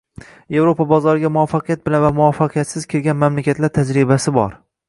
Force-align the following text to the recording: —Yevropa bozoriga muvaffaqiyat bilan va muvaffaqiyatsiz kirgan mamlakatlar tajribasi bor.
—Yevropa 0.53 0.87
bozoriga 0.91 1.31
muvaffaqiyat 1.35 1.85
bilan 1.89 2.05
va 2.05 2.11
muvaffaqiyatsiz 2.21 2.91
kirgan 2.95 3.23
mamlakatlar 3.25 3.75
tajribasi 3.77 4.39
bor. 4.43 4.61